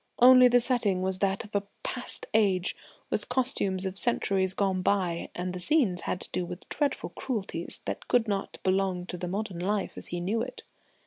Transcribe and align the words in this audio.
Only 0.17 0.47
the 0.47 0.59
setting 0.59 1.03
was 1.03 1.19
that 1.19 1.43
of 1.43 1.53
a 1.55 1.61
past 1.83 2.25
age, 2.33 2.75
with 3.11 3.29
costumes 3.29 3.85
of 3.85 3.99
centuries 3.99 4.55
gone 4.55 4.81
by, 4.81 5.29
and 5.35 5.53
the 5.53 5.59
scenes 5.59 6.01
had 6.01 6.19
to 6.21 6.29
do 6.31 6.43
with 6.43 6.67
dreadful 6.69 7.09
cruelties 7.11 7.81
that 7.85 8.07
could 8.07 8.27
not 8.27 8.57
belong 8.63 9.05
to 9.05 9.27
modern 9.27 9.59
life 9.59 9.93
as 9.97 10.07
he 10.07 10.19
knew 10.19 10.41
it. 10.41 10.63